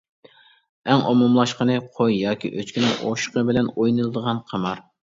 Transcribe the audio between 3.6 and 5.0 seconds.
ئوينىلىدىغان قىمار.